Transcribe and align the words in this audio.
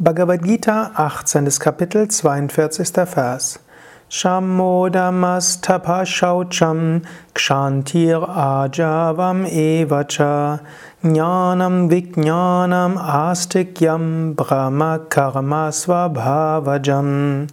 Bhagavad 0.00 0.44
Gita, 0.44 0.92
18. 0.94 1.58
Kapitel, 1.58 2.06
42. 2.06 3.04
Vers. 3.04 3.58
Shamodamastapashaucham 4.08 7.02
kshantir 7.34 8.22
ajavam 8.22 9.44
evacha 9.44 10.60
jnanam 11.02 11.90
vijnanam 11.90 12.96
astikyam 12.96 14.36
brahma 14.36 15.00
karma 15.08 15.72
svabhavajam. 15.72 17.48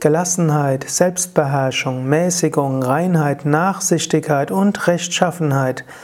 Gelassenheit, 0.00 0.90
Selbstbeherrschung, 0.90 2.04
Mäßigung, 2.04 2.82
Reinheit, 2.82 3.44
Nachsichtigkeit 3.44 4.50
und 4.50 4.88
Rechtschaffenheit– 4.88 5.84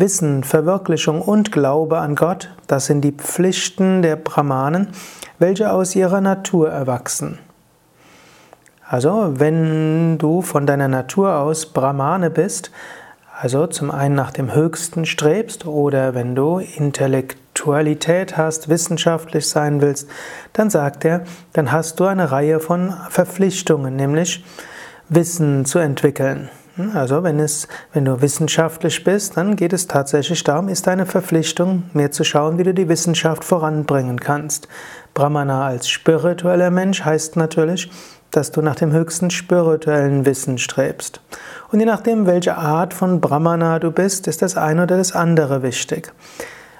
Wissen, 0.00 0.44
Verwirklichung 0.44 1.20
und 1.20 1.52
Glaube 1.52 1.98
an 1.98 2.14
Gott, 2.14 2.50
das 2.66 2.86
sind 2.86 3.02
die 3.02 3.12
Pflichten 3.12 4.00
der 4.00 4.16
Brahmanen, 4.16 4.88
welche 5.38 5.70
aus 5.70 5.94
ihrer 5.94 6.20
Natur 6.22 6.70
erwachsen. 6.70 7.38
Also, 8.88 9.34
wenn 9.38 10.18
du 10.18 10.42
von 10.42 10.66
deiner 10.66 10.88
Natur 10.88 11.36
aus 11.36 11.66
Brahmane 11.66 12.30
bist, 12.30 12.72
also 13.40 13.66
zum 13.66 13.90
einen 13.90 14.14
nach 14.14 14.32
dem 14.32 14.54
Höchsten 14.54 15.06
strebst 15.06 15.66
oder 15.66 16.14
wenn 16.14 16.34
du 16.34 16.58
Intellektualität 16.58 18.36
hast, 18.36 18.68
wissenschaftlich 18.68 19.48
sein 19.48 19.80
willst, 19.80 20.08
dann 20.54 20.70
sagt 20.70 21.04
er, 21.04 21.24
dann 21.52 21.72
hast 21.72 22.00
du 22.00 22.04
eine 22.04 22.32
Reihe 22.32 22.58
von 22.58 22.94
Verpflichtungen, 23.10 23.96
nämlich 23.96 24.44
Wissen 25.08 25.64
zu 25.66 25.78
entwickeln. 25.78 26.48
Also 26.94 27.22
wenn, 27.22 27.40
es, 27.40 27.68
wenn 27.92 28.04
du 28.04 28.22
wissenschaftlich 28.22 29.02
bist, 29.04 29.36
dann 29.36 29.56
geht 29.56 29.72
es 29.72 29.86
tatsächlich 29.86 30.42
darum, 30.44 30.68
ist 30.68 30.86
deine 30.86 31.06
Verpflichtung, 31.06 31.84
mehr 31.92 32.10
zu 32.10 32.24
schauen, 32.24 32.58
wie 32.58 32.62
du 32.62 32.72
die 32.72 32.88
Wissenschaft 32.88 33.44
voranbringen 33.44 34.20
kannst. 34.20 34.68
Brahmana 35.14 35.66
als 35.66 35.88
spiritueller 35.88 36.70
Mensch 36.70 37.04
heißt 37.04 37.36
natürlich, 37.36 37.90
dass 38.30 38.52
du 38.52 38.62
nach 38.62 38.76
dem 38.76 38.92
höchsten 38.92 39.30
spirituellen 39.30 40.24
Wissen 40.24 40.58
strebst. 40.58 41.20
Und 41.72 41.80
je 41.80 41.86
nachdem, 41.86 42.26
welche 42.26 42.56
Art 42.56 42.94
von 42.94 43.20
Brahmana 43.20 43.78
du 43.78 43.90
bist, 43.90 44.28
ist 44.28 44.42
das 44.42 44.56
eine 44.56 44.84
oder 44.84 44.96
das 44.96 45.12
andere 45.12 45.62
wichtig. 45.62 46.12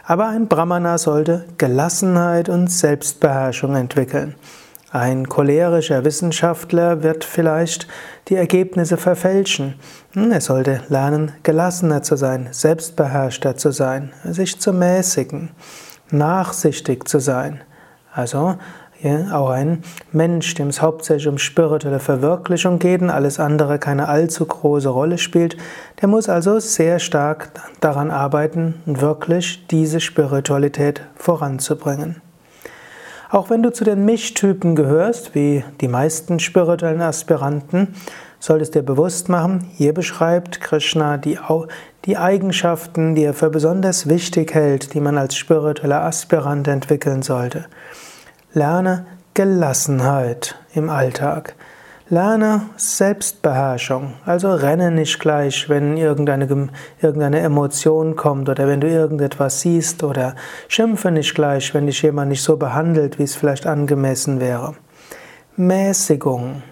Aber 0.04 0.28
ein 0.28 0.48
Brahmana 0.48 0.98
sollte 0.98 1.44
Gelassenheit 1.58 2.48
und 2.48 2.69
Selbstbeherrschung 2.69 3.77
entwickeln. 3.77 4.34
Ein 4.92 5.28
cholerischer 5.28 6.05
Wissenschaftler 6.05 7.05
wird 7.05 7.22
vielleicht 7.22 7.86
die 8.27 8.34
Ergebnisse 8.34 8.97
verfälschen. 8.97 9.74
Hm, 10.14 10.32
er 10.32 10.41
sollte 10.41 10.80
lernen, 10.88 11.30
gelassener 11.44 12.02
zu 12.02 12.16
sein, 12.16 12.48
selbstbeherrschter 12.50 13.56
zu 13.56 13.70
sein, 13.70 14.12
sich 14.24 14.60
zu 14.60 14.72
mäßigen, 14.72 15.50
nachsichtig 16.10 17.08
zu 17.08 17.20
sein. 17.20 17.60
Also 18.12 18.56
ja, 19.00 19.32
auch 19.32 19.50
ein 19.50 19.84
Mensch, 20.10 20.55
dem 20.55 20.66
es 20.66 20.82
hauptsächlich 20.82 21.28
um 21.28 21.38
spirituelle 21.38 22.00
Verwirklichung 22.00 22.80
geht 22.80 23.00
und 23.00 23.10
alles 23.10 23.38
andere 23.38 23.78
keine 23.78 24.08
allzu 24.08 24.44
große 24.44 24.88
Rolle 24.88 25.19
spielt, 25.19 25.56
der 26.02 26.08
muss 26.08 26.28
also 26.28 26.58
sehr 26.58 26.98
stark 26.98 27.52
daran 27.80 28.10
arbeiten, 28.10 28.75
wirklich 28.86 29.69
diese 29.69 30.00
Spiritualität 30.00 31.02
voranzubringen. 31.14 32.20
Auch 33.30 33.48
wenn 33.48 33.62
du 33.62 33.72
zu 33.72 33.84
den 33.84 34.04
Mischtypen 34.04 34.74
gehörst, 34.74 35.36
wie 35.36 35.62
die 35.80 35.86
meisten 35.86 36.40
spirituellen 36.40 37.00
Aspiranten, 37.00 37.94
solltest 38.40 38.74
dir 38.74 38.82
bewusst 38.82 39.28
machen, 39.28 39.68
hier 39.76 39.94
beschreibt 39.94 40.60
Krishna 40.60 41.16
die, 41.16 41.38
die 42.06 42.16
Eigenschaften, 42.16 43.14
die 43.14 43.22
er 43.22 43.34
für 43.34 43.50
besonders 43.50 44.08
wichtig 44.08 44.52
hält, 44.52 44.94
die 44.94 45.00
man 45.00 45.16
als 45.16 45.36
spiritueller 45.36 46.02
Aspirant 46.02 46.66
entwickeln 46.66 47.22
sollte. 47.22 47.66
Lerne 48.52 49.06
Gelassenheit 49.34 50.56
im 50.74 50.90
Alltag. 50.90 51.54
Lerne 52.12 52.62
Selbstbeherrschung, 52.77 54.14
also 54.27 54.50
renne 54.50 54.91
nicht 54.91 55.21
gleich, 55.21 55.69
wenn 55.69 55.97
irgendeine, 55.97 56.69
irgendeine 57.00 57.38
Emotion 57.38 58.16
kommt 58.16 58.48
oder 58.48 58.66
wenn 58.66 58.81
du 58.81 58.88
irgendetwas 58.88 59.60
siehst 59.60 60.03
oder 60.03 60.34
schimpfe 60.66 61.12
nicht 61.12 61.37
gleich, 61.37 61.72
wenn 61.72 61.87
dich 61.87 62.03
jemand 62.03 62.31
nicht 62.31 62.43
so 62.43 62.56
behandelt, 62.56 63.20
wie 63.20 63.22
es 63.22 63.37
vielleicht 63.37 63.65
angemessen 63.65 64.41
wäre. 64.41 64.75
Mäßigung. 65.54 66.65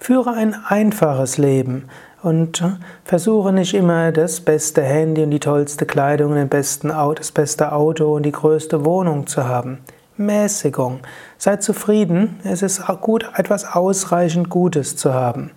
Führe 0.00 0.32
ein 0.32 0.56
einfaches 0.66 1.38
Leben 1.38 1.84
und 2.24 2.64
versuche 3.04 3.52
nicht 3.52 3.74
immer 3.74 4.10
das 4.10 4.40
beste 4.40 4.82
Handy 4.82 5.22
und 5.22 5.30
die 5.30 5.38
tollste 5.38 5.86
Kleidung, 5.86 6.34
den 6.34 6.48
besten 6.48 6.88
das 6.88 7.30
beste 7.30 7.70
Auto 7.70 8.16
und 8.16 8.24
die 8.24 8.32
größte 8.32 8.84
Wohnung 8.84 9.28
zu 9.28 9.46
haben. 9.46 9.78
Mäßigung. 10.16 11.00
Sei 11.38 11.56
zufrieden, 11.56 12.40
es 12.44 12.62
ist 12.62 12.82
gut, 13.00 13.30
etwas 13.36 13.64
ausreichend 13.64 14.50
Gutes 14.50 14.96
zu 14.96 15.14
haben. 15.14 15.50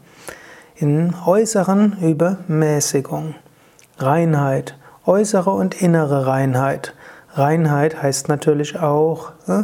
In 0.75 1.13
äußeren 1.25 1.97
über 2.01 2.37
Mäßigung. 2.47 3.35
Reinheit, 3.97 4.77
äußere 5.05 5.51
und 5.51 5.81
innere 5.81 6.27
Reinheit. 6.27 6.93
Reinheit 7.33 8.01
heißt 8.01 8.27
natürlich 8.29 8.79
auch, 8.79 9.31
äh, 9.47 9.63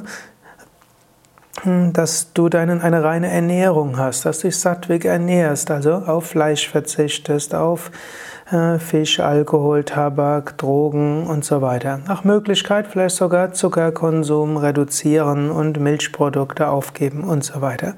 dass 1.92 2.34
du 2.34 2.50
deinen, 2.50 2.82
eine 2.82 3.04
reine 3.04 3.30
Ernährung 3.30 3.98
hast, 3.98 4.26
dass 4.26 4.40
du 4.40 4.48
dich 4.48 4.58
sattwig 4.58 5.06
ernährst, 5.06 5.70
also 5.70 5.94
auf 5.94 6.28
Fleisch 6.28 6.70
verzichtest, 6.70 7.54
auf 7.54 7.90
äh, 7.90 8.31
Fisch, 8.80 9.20
Alkohol, 9.20 9.84
Tabak, 9.84 10.58
Drogen 10.58 11.26
und 11.26 11.46
so 11.46 11.62
weiter. 11.62 12.00
Nach 12.08 12.24
Möglichkeit 12.24 12.88
vielleicht 12.88 13.16
sogar 13.16 13.54
Zuckerkonsum 13.54 14.58
reduzieren 14.58 15.50
und 15.50 15.80
Milchprodukte 15.80 16.68
aufgeben 16.68 17.24
und 17.24 17.44
so 17.44 17.62
weiter. 17.62 17.96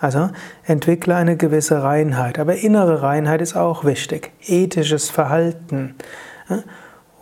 Also 0.00 0.28
entwickle 0.64 1.14
eine 1.14 1.38
gewisse 1.38 1.82
Reinheit, 1.82 2.38
aber 2.38 2.56
innere 2.56 3.00
Reinheit 3.00 3.40
ist 3.40 3.56
auch 3.56 3.84
wichtig. 3.84 4.32
Ethisches 4.46 5.08
Verhalten 5.08 5.94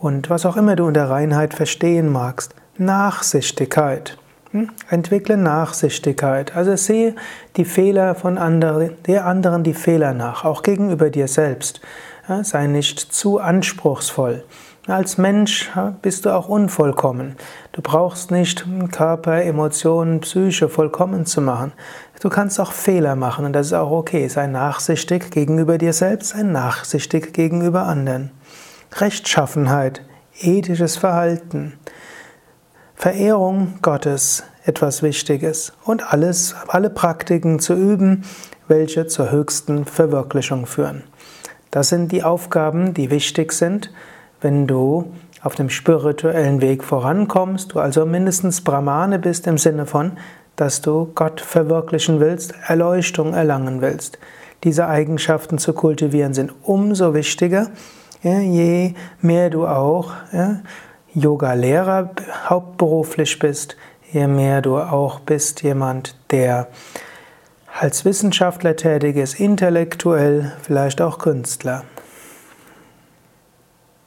und 0.00 0.30
was 0.30 0.44
auch 0.44 0.56
immer 0.56 0.74
du 0.74 0.86
unter 0.86 1.08
Reinheit 1.08 1.54
verstehen 1.54 2.10
magst. 2.10 2.56
Nachsichtigkeit. 2.76 4.18
Hm? 4.50 4.70
Entwickle 4.90 5.36
Nachsichtigkeit. 5.36 6.56
Also 6.56 6.74
sehe 6.74 7.14
die 7.56 7.64
Fehler 7.64 8.16
von 8.16 8.36
anderen, 8.38 8.96
der 9.06 9.26
anderen 9.26 9.62
die 9.62 9.74
Fehler 9.74 10.12
nach, 10.12 10.44
auch 10.44 10.62
gegenüber 10.62 11.10
dir 11.10 11.28
selbst. 11.28 11.80
Sei 12.42 12.68
nicht 12.68 13.00
zu 13.00 13.40
anspruchsvoll. 13.40 14.44
Als 14.86 15.18
Mensch 15.18 15.70
bist 16.02 16.24
du 16.24 16.30
auch 16.30 16.48
unvollkommen. 16.48 17.36
Du 17.72 17.82
brauchst 17.82 18.30
nicht 18.30 18.64
Körper, 18.92 19.42
Emotionen, 19.42 20.20
Psyche 20.20 20.68
vollkommen 20.68 21.26
zu 21.26 21.40
machen. 21.40 21.72
Du 22.20 22.28
kannst 22.28 22.60
auch 22.60 22.72
Fehler 22.72 23.16
machen 23.16 23.44
und 23.44 23.52
das 23.52 23.68
ist 23.68 23.72
auch 23.72 23.90
okay. 23.90 24.28
Sei 24.28 24.46
nachsichtig 24.46 25.30
gegenüber 25.32 25.78
dir 25.78 25.92
selbst, 25.92 26.30
sei 26.30 26.42
nachsichtig 26.42 27.32
gegenüber 27.32 27.86
anderen. 27.86 28.30
Rechtschaffenheit, 28.92 30.02
ethisches 30.40 30.96
Verhalten. 30.96 31.74
Verehrung 32.94 33.78
Gottes, 33.82 34.44
etwas 34.64 35.02
Wichtiges 35.02 35.72
und 35.84 36.12
alles, 36.12 36.54
alle 36.68 36.90
Praktiken 36.90 37.58
zu 37.58 37.74
üben, 37.74 38.24
welche 38.68 39.08
zur 39.08 39.32
höchsten 39.32 39.86
Verwirklichung 39.86 40.66
führen. 40.66 41.02
Das 41.72 41.88
sind 41.88 42.12
die 42.12 42.22
Aufgaben, 42.22 42.92
die 42.92 43.10
wichtig 43.10 43.50
sind, 43.52 43.90
wenn 44.42 44.66
du 44.66 45.10
auf 45.42 45.54
dem 45.54 45.70
spirituellen 45.70 46.60
Weg 46.60 46.84
vorankommst, 46.84 47.72
du 47.72 47.80
also 47.80 48.04
mindestens 48.04 48.60
Brahmane 48.60 49.18
bist 49.18 49.46
im 49.46 49.56
Sinne 49.56 49.86
von, 49.86 50.12
dass 50.54 50.82
du 50.82 51.10
Gott 51.14 51.40
verwirklichen 51.40 52.20
willst, 52.20 52.54
Erleuchtung 52.66 53.32
erlangen 53.32 53.80
willst. 53.80 54.18
Diese 54.64 54.86
Eigenschaften 54.86 55.56
zu 55.56 55.72
kultivieren 55.72 56.34
sind 56.34 56.52
umso 56.62 57.14
wichtiger, 57.14 57.68
je 58.22 58.92
mehr 59.22 59.48
du 59.48 59.66
auch 59.66 60.12
Yoga-Lehrer 61.14 62.10
hauptberuflich 62.50 63.38
bist, 63.38 63.78
je 64.12 64.26
mehr 64.26 64.60
du 64.60 64.76
auch 64.76 65.20
bist 65.20 65.62
jemand, 65.62 66.16
der 66.30 66.68
als 67.78 68.04
Wissenschaftler 68.04 68.76
tätig 68.76 69.16
ist, 69.16 69.40
intellektuell, 69.40 70.52
vielleicht 70.62 71.00
auch 71.00 71.18
Künstler. 71.18 71.84